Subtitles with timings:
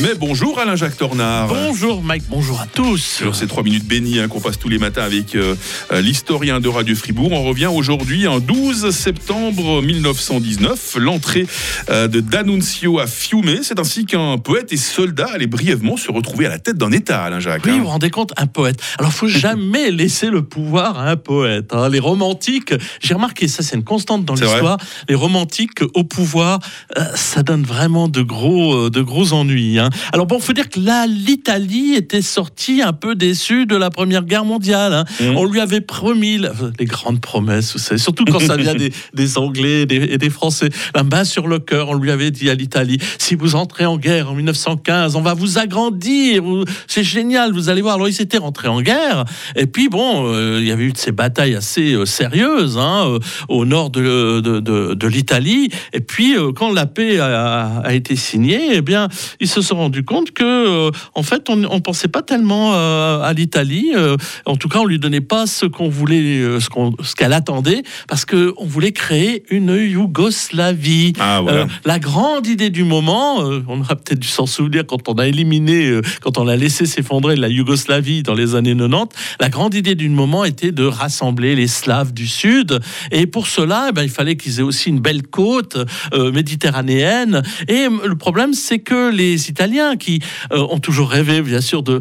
[0.00, 1.48] Mais bonjour Alain-Jacques Tornard.
[1.48, 2.96] Bonjour Mike, bonjour à tous.
[2.96, 5.54] Sur ces trois minutes bénies hein, qu'on passe tous les matins avec euh,
[5.92, 11.46] euh, l'historien de Radio Fribourg, on revient aujourd'hui en 12 septembre 1919, l'entrée
[11.90, 13.58] euh, de D'Annunzio à Fiume.
[13.62, 17.22] C'est ainsi qu'un poète et soldat allait brièvement se retrouver à la tête d'un État,
[17.24, 17.66] Alain-Jacques.
[17.66, 17.76] Oui, hein.
[17.76, 18.80] vous vous rendez compte, un poète.
[18.98, 21.74] Alors, faut jamais laisser le pouvoir à un poète.
[21.74, 21.90] hein.
[21.90, 22.72] Les romantiques,
[23.02, 24.78] j'ai remarqué ça, c'est une constante dans l'histoire.
[25.10, 26.60] Les romantiques au pouvoir,
[26.96, 29.81] euh, ça donne vraiment de gros, de gros ennuis.
[29.82, 29.90] Hein.
[30.12, 34.24] Alors bon, faut dire que là, l'Italie était sortie un peu déçue de la Première
[34.24, 34.92] Guerre mondiale.
[34.94, 35.04] hein.
[35.20, 35.36] Mhm.
[35.36, 38.92] On lui avait promis la- les grandes promesses, vous savez, surtout quand ça vient des,
[39.14, 40.68] des Anglais et des, et des Français.
[40.94, 43.96] La main sur le cœur, on lui avait dit à l'Italie si vous entrez en
[43.98, 46.42] guerre en 1915, on va vous agrandir.
[46.86, 47.94] C'est génial, vous allez voir.
[47.96, 49.24] Alors ils étaient rentrés en guerre,
[49.56, 53.04] et puis bon, euh, il y avait eu de ces batailles assez euh, sérieuses hein,
[53.08, 55.70] euh, au nord de, de, de- de l'Italie.
[55.92, 59.08] Et puis quand la paix a, a été signée, eh bien
[59.40, 63.20] ils se sont rendus compte que euh, en fait on ne pensait pas tellement euh,
[63.20, 63.92] à l'Italie.
[63.94, 67.32] euh, en tout cas, on lui donnait pas ce qu'on voulait, ce qu'on, ce qu'elle
[67.32, 71.12] attendait, parce que on voulait créer une Yougoslavie.
[71.18, 71.66] Ah, voilà.
[71.84, 76.00] La grande idée du moment, on aura peut-être dû s'en souvenir quand on a éliminé,
[76.22, 80.08] quand on a laissé s'effondrer la Yougoslavie dans les années 90, la grande idée du
[80.08, 82.80] moment était de rassembler les Slaves du Sud.
[83.10, 85.76] Et pour cela, eh ben, il fallait qu'ils aient aussi une belle côte
[86.14, 87.42] méditerranéenne.
[87.68, 90.20] Et le problème, c'est que les Italiens, qui
[90.52, 92.00] euh, ont toujours rêvé, bien sûr, de,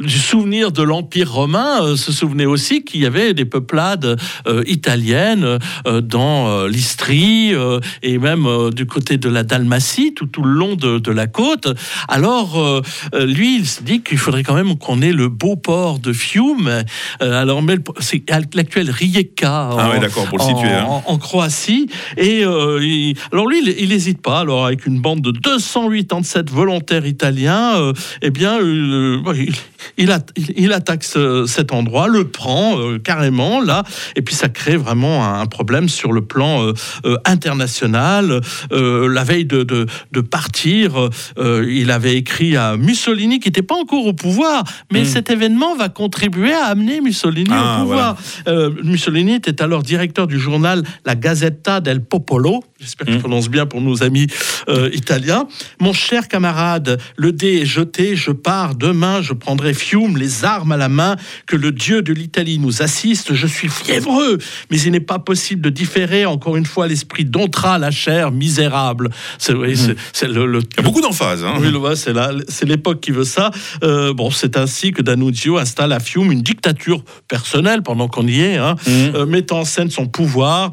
[0.00, 4.62] du souvenir de l'Empire romain, euh, se souvenaient aussi qu'il y avait des peuplades euh,
[4.66, 5.58] italiennes
[6.02, 7.52] dans l'Istrie
[8.02, 11.68] et même du côté de la Dalmatie, tout, tout le long de, de la côte.
[12.08, 12.82] Alors,
[13.18, 16.84] lui, il se dit qu'il faudrait quand même qu'on ait le beau port de Fiume.
[17.20, 17.62] Alors,
[18.00, 18.22] c'est
[18.54, 19.70] l'actuel Rijeka.
[19.78, 20.84] Ah ouais, d'accord, pour le en- situer, hein.
[20.88, 21.88] en, en Croatie.
[22.16, 24.40] Et il- alors lui, il- il n'hésite pas.
[24.40, 29.18] Alors avec une bande de 287 volontaires italiens, euh, eh bien, euh,
[29.96, 33.82] il, attaque ce- cet endroit, le prend euh, carrément là,
[34.16, 36.72] et puis ça crée vraiment un, un problème sur le plan
[37.24, 38.40] international.
[38.70, 44.06] La veille de, de, de partir, il avait écrit à Mussolini, qui n'était pas encore
[44.06, 45.04] au pouvoir, mais Mm.
[45.06, 48.16] cet événement va contribuer à amener Mussolini Ah, au pouvoir.
[48.48, 52.62] Euh, Mussolini était alors directeur du journal La Gazzetta del Popolo.
[52.80, 54.26] J'espère que je prononce bien pour nos amis
[54.68, 55.46] euh, italiens.
[55.80, 58.74] Mon cher camarade, le dé est jeté, je pars.
[58.74, 61.16] Demain, je prendrai Fiume, les armes à la main.
[61.46, 63.34] Que le dieu de l'Italie nous assiste.
[63.34, 64.38] Je suis fiévreux,
[64.70, 66.24] mais il n'est pas possible de différer.
[66.24, 69.10] Encore une fois, l'esprit domptera la chair misérable.
[69.36, 69.78] C'est oui,
[70.14, 70.60] c'est le, le-.
[70.72, 71.44] Il y a beaucoup d'emphase.
[71.44, 71.56] Hein.
[71.60, 71.70] oui,
[72.48, 73.50] c'est l'époque qui veut ça.
[73.84, 78.40] Euh, bon, c'est ainsi que D'Annunzio installe à Fiume une dictature personnelle pendant qu'on y
[78.40, 79.12] est, hein, Mhm.
[79.14, 80.70] euh, mettant en scène son pouvoir.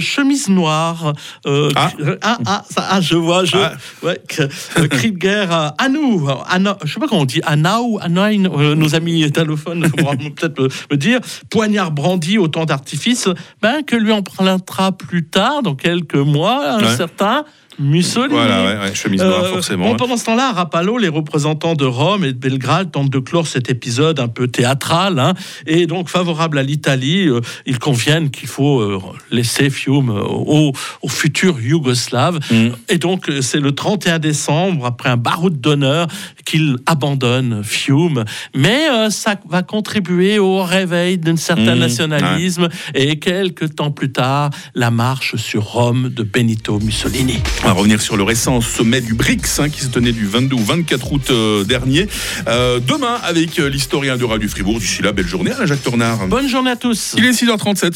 [0.00, 1.12] Chemise noire.
[1.46, 1.90] Euh, Ah.
[1.96, 3.72] cri- ah, ah, ça, ah, je vois, je, Ah.
[4.02, 4.42] ouais, que-
[4.78, 6.28] euh, cri de guerre à, à nous.
[6.48, 10.16] À, na- je sais pas comment on dit, à nine, euh, nos amis italophones pourront
[10.34, 11.20] peut-être me, me dire.
[11.50, 13.28] Poignard brandi, autant d'artifice,
[13.62, 16.96] ben, que lui empruntera plus tard, dans quelques mois, un Ouais.
[16.96, 17.44] certain
[17.78, 18.34] Mussolini.
[18.34, 19.86] Voilà, ouais, ouais, chemise noire, Euh, forcément.
[19.86, 19.96] bon, hein.
[19.96, 23.46] pendant ce temps-là, à Rapallo, les représentants de Rome et de Belgrade tentent de clore
[23.46, 25.18] cet épisode un peu théâtral.
[25.18, 25.34] hein,
[25.66, 28.98] et donc, favorable à l'Italie, euh, ils conviennent qu'il faut euh,
[29.30, 32.38] laisser Fiume euh, au, au futur Yougoslave.
[32.50, 32.68] Mm.
[32.88, 36.06] Et donc, c'est le 31 décembre, après un baroud d'honneur,
[36.44, 38.24] qu'il abandonne Fiume.
[38.54, 42.68] Mais ça va contribuer au réveil d'un certain Mm, nationalisme.
[42.94, 47.38] Et quelques temps plus tard, la marche sur Rome de Benito Mussolini.
[47.64, 50.54] On va revenir sur le récent sommet du BRICS hein, qui se tenait du 22
[50.54, 52.06] au 24 août euh, dernier.
[52.46, 54.80] Euh, demain, avec euh, l'historien de Radio Fribourg.
[54.80, 56.26] D'ici là, belle journée, Alain-Jacques Tornard.
[56.26, 57.14] Bonne journée à tous.
[57.16, 57.92] Il est 6h37.